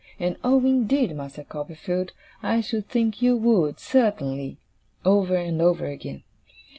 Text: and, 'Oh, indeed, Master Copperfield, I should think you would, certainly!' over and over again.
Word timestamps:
and, 0.19 0.35
'Oh, 0.43 0.57
indeed, 0.65 1.15
Master 1.15 1.43
Copperfield, 1.43 2.11
I 2.41 2.59
should 2.61 2.89
think 2.89 3.21
you 3.21 3.37
would, 3.37 3.79
certainly!' 3.79 4.57
over 5.05 5.35
and 5.35 5.61
over 5.61 5.85
again. 5.85 6.23